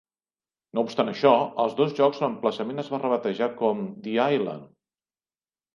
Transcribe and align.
No 0.77 0.83
obstant 0.87 1.11
això, 1.11 1.33
als 1.65 1.77
dos 1.81 1.93
jocs 2.01 2.23
l"emplaçament 2.23 2.85
es 2.85 2.91
va 2.95 3.01
rebatejar 3.05 3.53
com 3.63 3.87
"The 4.09 4.17
Island". 4.27 4.67